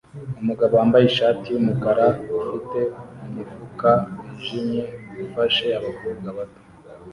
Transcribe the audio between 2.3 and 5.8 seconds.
ufite umufuka wijimye ufashe